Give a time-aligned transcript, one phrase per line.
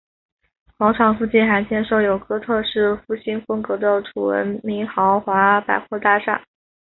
[0.79, 6.43] 广场附近还建设有哥特式复兴风格的楚闻明豪华百货大厦。